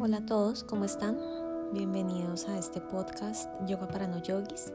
[0.00, 1.16] Hola a todos, ¿cómo están?
[1.72, 4.72] Bienvenidos a este podcast Yoga para no yogis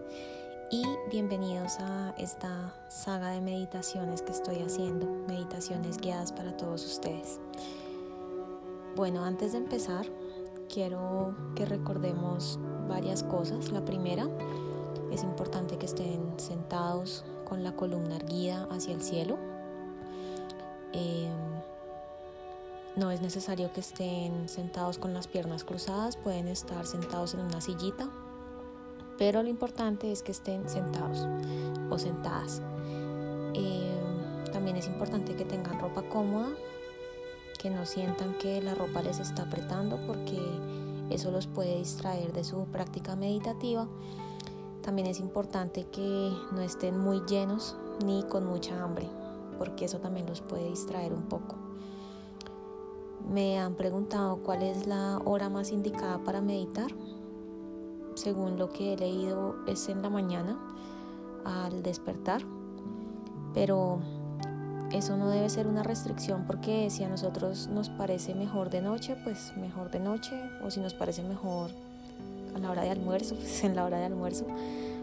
[0.72, 7.42] y bienvenidos a esta saga de meditaciones que estoy haciendo, meditaciones guiadas para todos ustedes.
[8.96, 10.06] Bueno, antes de empezar,
[10.74, 13.74] quiero que recordemos varias cosas.
[13.74, 14.26] La primera,
[15.12, 19.38] es importante que estén sentados con la columna erguida hacia el cielo.
[20.94, 21.30] Eh,
[23.00, 27.62] no es necesario que estén sentados con las piernas cruzadas, pueden estar sentados en una
[27.62, 28.10] sillita,
[29.18, 31.26] pero lo importante es que estén sentados
[31.90, 32.62] o sentadas.
[33.54, 33.98] Eh,
[34.52, 36.50] también es importante que tengan ropa cómoda,
[37.58, 40.40] que no sientan que la ropa les está apretando porque
[41.10, 43.88] eso los puede distraer de su práctica meditativa.
[44.82, 49.08] También es importante que no estén muy llenos ni con mucha hambre,
[49.58, 51.59] porque eso también los puede distraer un poco.
[53.28, 56.92] Me han preguntado cuál es la hora más indicada para meditar.
[58.16, 60.58] Según lo que he leído es en la mañana
[61.46, 62.42] al despertar,
[63.54, 64.00] pero
[64.92, 69.16] eso no debe ser una restricción porque si a nosotros nos parece mejor de noche,
[69.24, 71.72] pues mejor de noche, o si nos parece mejor
[72.56, 74.46] a la hora de almuerzo, pues en la hora de almuerzo.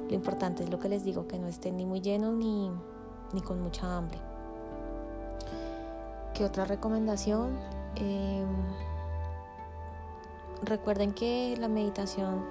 [0.08, 2.70] Lo importante es lo que les digo, que no estén ni muy llenos ni,
[3.32, 4.18] ni con mucha hambre.
[6.34, 7.56] ¿Qué otra recomendación?
[7.96, 8.46] Em,
[10.62, 12.44] recuerden que la meditación,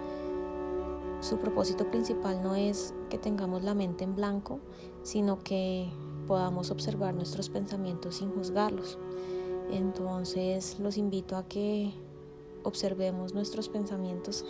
[1.22, 4.60] su propósito principal no es que tengamos la mente en blanco,
[5.04, 5.90] sino que
[6.28, 8.98] podamos observar nuestros pensamientos sin juzgarlos.
[9.72, 11.94] Entonces los invito a que
[12.64, 14.46] observemos nuestros pensamientos.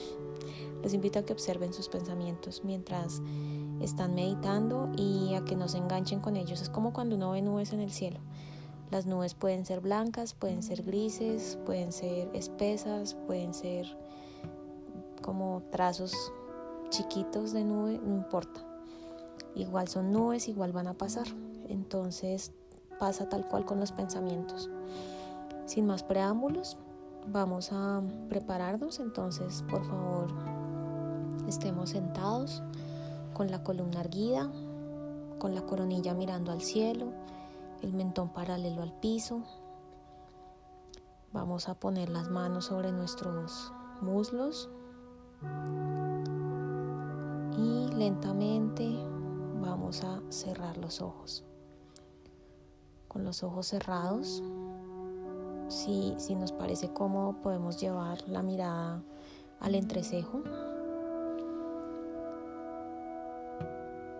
[0.81, 3.21] Les invito a que observen sus pensamientos mientras
[3.81, 6.61] están meditando y a que no se enganchen con ellos.
[6.61, 8.19] Es como cuando uno ve nubes en el cielo.
[8.95, 13.85] Las nubes pueden ser blancas, pueden ser grises, pueden ser espesas, pueden ser
[15.21, 16.13] como trazos
[16.91, 18.61] chiquitos de nube, no importa.
[19.53, 21.27] Igual son nubes, igual van a pasar.
[21.67, 22.53] Entonces
[22.97, 24.69] pasa tal cual con los pensamientos.
[25.65, 26.77] Sin más preámbulos,
[27.27, 29.01] vamos a prepararnos.
[29.01, 30.29] Entonces, por favor,
[31.49, 32.63] estemos sentados
[33.33, 34.49] con la columna erguida,
[35.37, 37.11] con la coronilla mirando al cielo
[37.85, 39.43] el mentón paralelo al piso.
[41.31, 44.69] Vamos a poner las manos sobre nuestros muslos
[47.57, 48.97] y lentamente
[49.61, 51.45] vamos a cerrar los ojos.
[53.07, 54.41] Con los ojos cerrados,
[55.67, 59.03] si, si nos parece cómodo, podemos llevar la mirada
[59.59, 60.41] al entrecejo.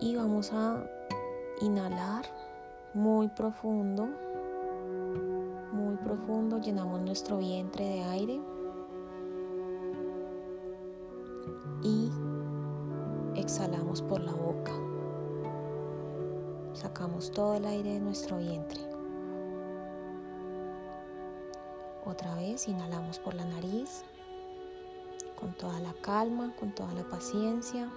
[0.00, 0.84] Y vamos a
[1.60, 2.26] inhalar
[2.96, 4.08] muy profundo,
[5.70, 8.40] muy profundo, llenamos nuestro vientre de aire
[11.82, 12.10] y
[13.34, 14.72] exhalamos por la boca.
[16.72, 18.80] Sacamos todo el aire de nuestro vientre.
[22.06, 24.04] Otra vez inhalamos por la nariz,
[25.38, 27.90] con toda la calma, con toda la paciencia.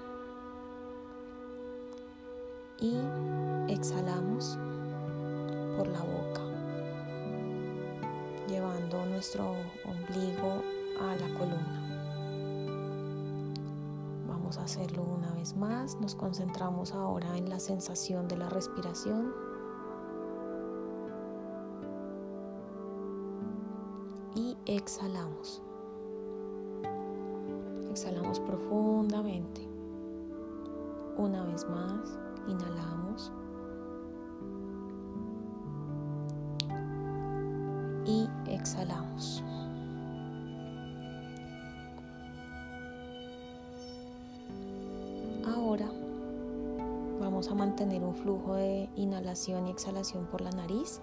[2.81, 2.97] Y
[3.69, 4.59] exhalamos
[5.79, 6.41] por la boca,
[8.49, 10.61] llevando nuestro ombligo
[10.99, 11.81] a la columna.
[14.27, 15.97] Vamos a hacerlo una vez más.
[16.01, 19.33] Nos concentramos ahora en la sensación de la respiración.
[24.35, 25.61] Y exhalamos.
[27.89, 29.65] Exhalamos profundamente.
[31.15, 32.19] Una vez más,
[32.49, 33.31] inhalamos.
[38.59, 39.43] Exhalamos.
[45.47, 45.87] Ahora
[47.19, 50.99] vamos a mantener un flujo de inhalación y exhalación por la nariz.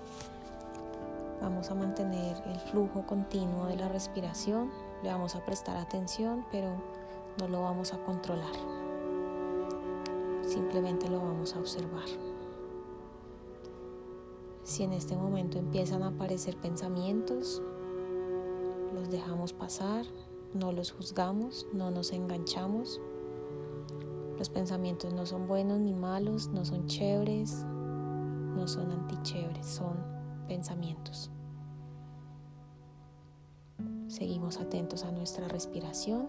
[1.41, 4.71] Vamos a mantener el flujo continuo de la respiración.
[5.03, 6.71] Le vamos a prestar atención, pero
[7.39, 8.55] no lo vamos a controlar.
[10.47, 12.36] Simplemente lo vamos a observar.
[14.67, 17.63] Si en este momento empiezan a aparecer pensamientos,
[18.93, 20.05] los dejamos pasar,
[20.55, 23.01] no los juzgamos, no nos enganchamos.
[24.37, 27.65] Los pensamientos no son buenos ni malos, no son chéveres,
[28.57, 29.99] no son antichéveres, son
[30.49, 31.31] pensamientos.
[34.09, 36.29] Seguimos atentos a nuestra respiración.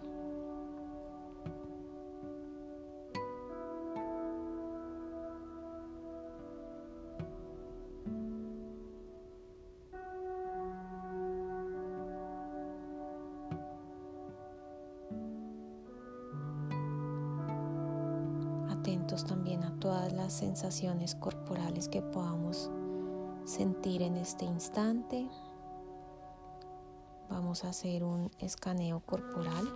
[18.88, 22.72] Atentos también a todas las sensaciones corporales que podamos
[23.44, 25.28] sentir en este instante.
[27.30, 29.68] Vamos a hacer un escaneo corporal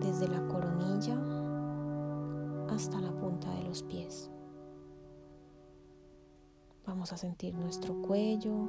[0.00, 1.16] desde la coronilla
[2.74, 4.28] hasta la punta de los pies.
[6.86, 8.68] Vamos a sentir nuestro cuello,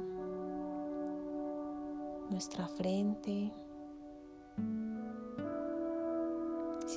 [2.30, 3.52] nuestra frente.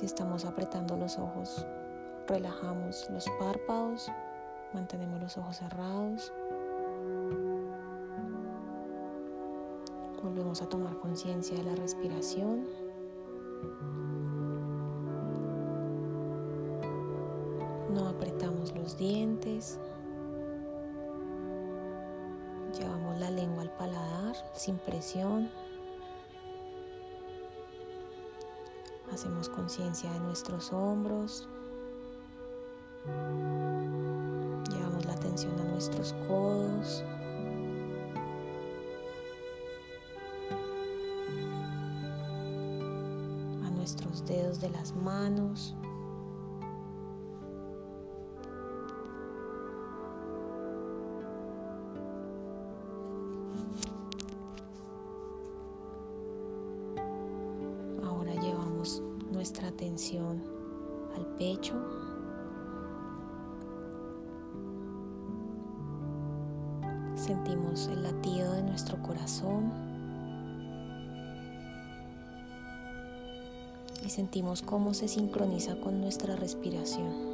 [0.02, 1.64] Si estamos apretando los ojos,
[2.26, 4.10] relajamos los párpados,
[4.74, 6.32] mantenemos los ojos cerrados.
[10.20, 12.66] Volvemos a tomar conciencia de la respiración.
[17.94, 19.78] No apretamos los dientes.
[22.76, 25.48] Llevamos la lengua al paladar sin presión.
[29.12, 31.46] Hacemos conciencia de nuestros hombros.
[34.70, 37.04] Llevamos la atención a nuestros codos.
[43.66, 45.74] A nuestros dedos de las manos.
[61.16, 61.74] Al pecho.
[67.16, 69.72] Sentimos el latido de nuestro corazón.
[74.04, 77.31] Y sentimos cómo se sincroniza con nuestra respiración.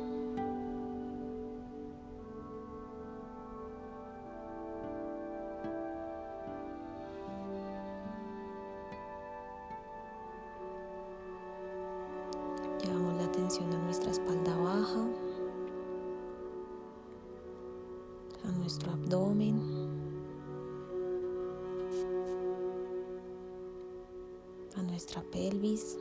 [24.99, 25.97] Nuestra pelvis.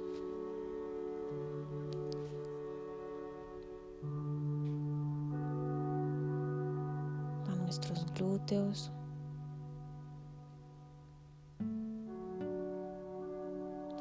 [7.48, 8.92] a nuestros glúteos.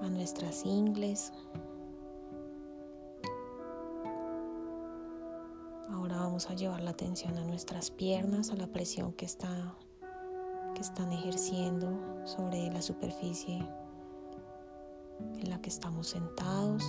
[0.00, 1.31] a nuestras ingles.
[6.50, 9.75] a llevar la atención a nuestras piernas, a la presión que, está,
[10.75, 13.66] que están ejerciendo sobre la superficie
[15.40, 16.82] en la que estamos sentados.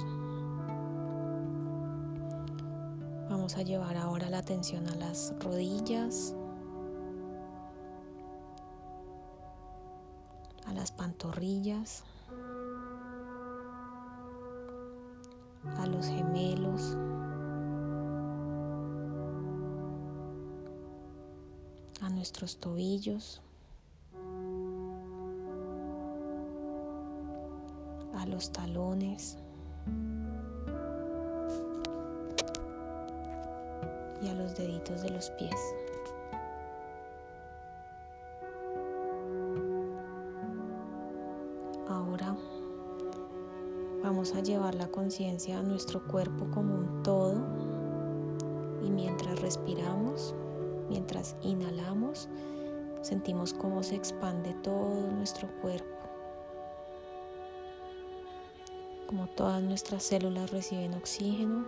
[3.29, 6.35] Vamos a llevar ahora la atención a las rodillas,
[10.65, 12.03] a las pantorrillas,
[15.77, 16.97] a los gemelos.
[22.17, 23.41] nuestros tobillos,
[28.27, 29.37] los talones.
[34.21, 35.55] Y a los deditos de los pies.
[41.87, 42.35] Ahora
[44.03, 47.37] vamos a llevar la conciencia a nuestro cuerpo como un todo.
[48.83, 50.35] Y mientras respiramos
[50.89, 52.29] Mientras inhalamos,
[53.01, 55.96] sentimos cómo se expande todo nuestro cuerpo,
[59.07, 61.65] como todas nuestras células reciben oxígeno.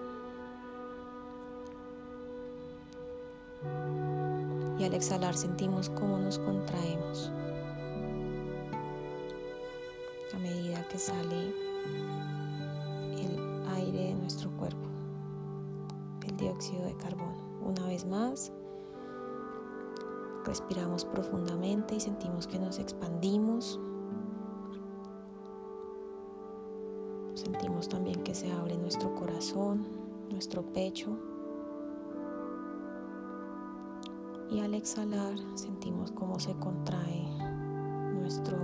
[4.78, 7.32] Y al exhalar sentimos cómo nos contraemos
[10.34, 11.54] a medida que sale
[13.18, 14.88] el aire de nuestro cuerpo,
[16.28, 17.38] el dióxido de carbono.
[17.66, 18.52] Una vez más,
[20.46, 23.80] Respiramos profundamente y sentimos que nos expandimos.
[27.52, 29.88] Sentimos también que se abre nuestro corazón,
[30.30, 31.18] nuestro pecho.
[34.52, 37.28] Y al exhalar sentimos cómo se contrae
[38.14, 38.56] nuestro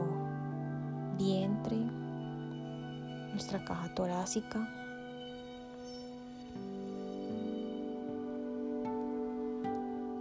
[1.17, 1.77] vientre,
[3.31, 4.69] nuestra caja torácica.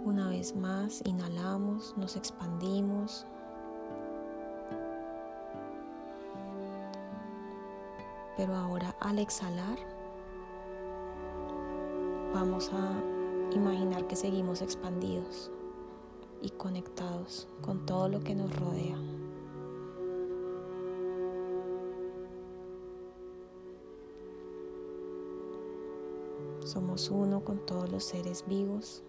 [0.05, 3.27] Una vez más, inhalamos, nos expandimos.
[8.37, 9.77] Pero ahora al exhalar,
[12.33, 15.51] vamos a imaginar que seguimos expandidos
[16.41, 18.97] y conectados con todo lo que nos rodea.
[26.65, 29.03] Somos uno con todos los seres vivos.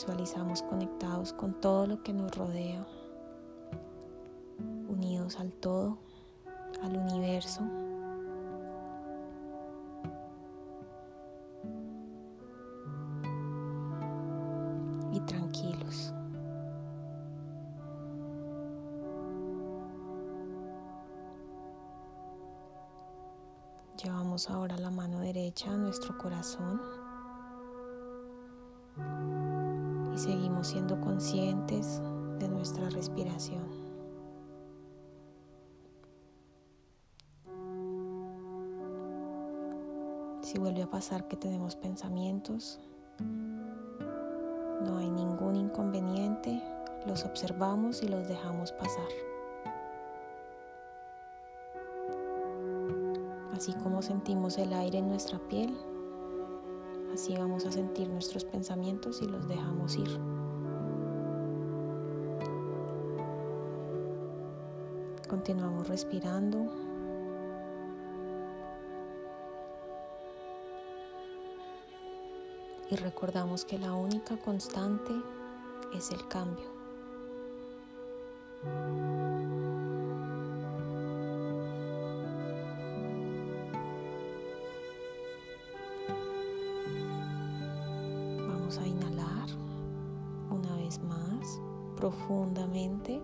[0.00, 2.86] Visualizamos conectados con todo lo que nos rodea,
[4.88, 5.98] unidos al todo,
[6.82, 7.62] al universo.
[15.26, 16.14] tranquilos.
[24.02, 26.99] Llevamos ahora la mano derecha a nuestro corazón
[30.20, 32.02] seguimos siendo conscientes
[32.38, 33.64] de nuestra respiración.
[40.42, 42.80] Si vuelve a pasar que tenemos pensamientos,
[44.84, 46.62] no hay ningún inconveniente,
[47.06, 49.08] los observamos y los dejamos pasar.
[53.54, 55.76] Así como sentimos el aire en nuestra piel,
[57.12, 60.20] así vamos a sentir nuestros pensamientos y los dejamos ir.
[65.28, 66.90] Continuamos respirando.
[72.90, 75.12] y recordamos que la única constante
[75.94, 76.68] es el cambio.
[92.00, 93.20] Profundamente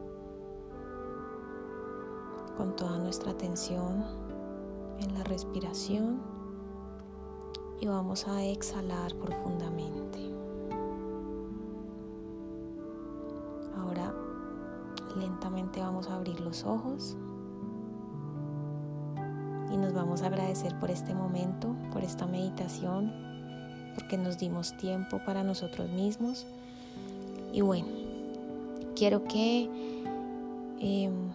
[2.58, 4.04] con toda nuestra atención
[5.00, 6.20] en la respiración
[7.80, 10.18] y vamos a exhalar profundamente.
[13.78, 14.12] Ahora
[15.16, 17.16] lentamente vamos a abrir los ojos
[19.72, 23.10] y nos vamos a agradecer por este momento, por esta meditación,
[23.94, 26.46] porque nos dimos tiempo para nosotros mismos.
[27.54, 27.95] Y bueno,
[28.96, 29.70] quiero que
[30.80, 31.30] em,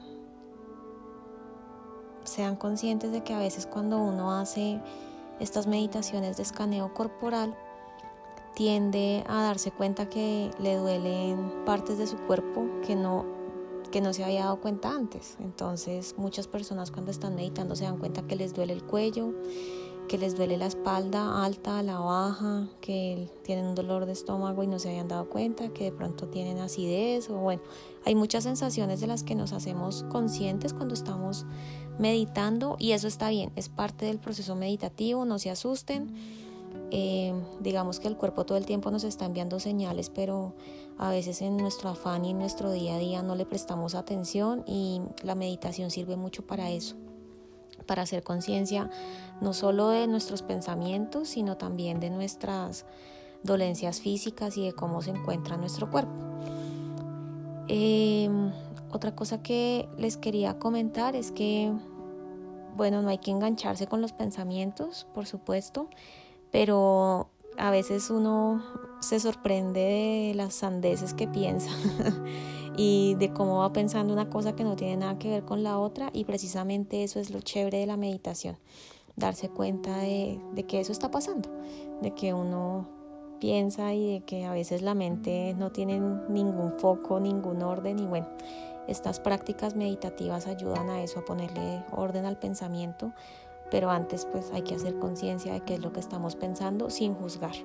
[2.23, 4.81] sean conscientes de que a veces cuando uno hace
[5.39, 7.55] estas meditaciones de escaneo corporal,
[8.55, 13.25] tiende a darse cuenta que le duelen partes de su cuerpo que no,
[13.91, 15.37] que no se había dado cuenta antes.
[15.39, 19.33] Entonces muchas personas cuando están meditando se dan cuenta que les duele el cuello,
[20.11, 24.67] que les duele la espalda alta, la baja, que tienen un dolor de estómago y
[24.67, 27.61] no se habían dado cuenta, que de pronto tienen acidez o bueno,
[28.03, 31.45] hay muchas sensaciones de las que nos hacemos conscientes cuando estamos
[31.97, 36.13] meditando y eso está bien, es parte del proceso meditativo, no se asusten.
[36.91, 40.55] Eh, digamos que el cuerpo todo el tiempo nos está enviando señales, pero
[40.97, 44.65] a veces en nuestro afán y en nuestro día a día no le prestamos atención
[44.67, 46.97] y la meditación sirve mucho para eso
[47.85, 48.89] para hacer conciencia
[49.41, 52.85] no solo de nuestros pensamientos, sino también de nuestras
[53.43, 56.13] dolencias físicas y de cómo se encuentra nuestro cuerpo.
[57.67, 58.51] Em,
[58.91, 61.71] otra cosa que les quería comentar es que,
[62.75, 65.89] bueno, no hay que engancharse con los pensamientos, por supuesto,
[66.51, 68.63] pero a veces uno
[68.99, 71.71] se sorprende de las sandeces que piensa
[72.77, 75.79] y de cómo va pensando una cosa que no tiene nada que ver con la
[75.79, 78.57] otra y precisamente eso es lo chévere de la meditación,
[79.15, 81.49] darse cuenta de, que eso está pasando,
[82.01, 82.87] de que uno
[83.39, 85.99] piensa y de que a veces la mente no tiene
[86.29, 88.27] ningún foco, ningún orden y bueno,
[88.87, 93.13] estas prácticas meditativas ayudan a eso, a ponerle orden al pensamiento,
[93.69, 97.13] pero antes pues hay que hacer conciencia de qué es lo que estamos pensando sin
[97.13, 97.55] juzgar.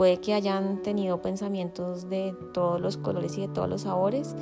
[0.00, 4.34] Puede que hayan tenido pensamientos de todos los colores y de todos los sabores.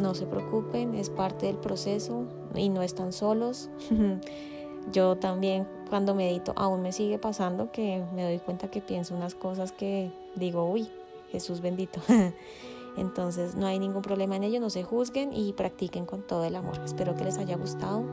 [0.00, 3.70] No se preocupen, es parte del proceso y no están solos.
[4.92, 9.34] Yo también cuando medito aún me sigue pasando que me doy cuenta que pienso unas
[9.34, 10.88] cosas que digo, uy,
[11.32, 12.00] Jesús bendito.
[12.96, 16.54] Entonces no hay ningún problema en ello, no se juzguen y practiquen con todo el
[16.54, 16.78] amor.
[16.84, 18.04] Espero que les haya gustado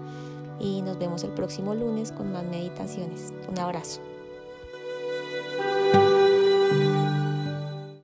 [0.59, 3.35] y nos vemos el próximo lunes con más meditaciones.
[3.47, 4.01] Un abrazo.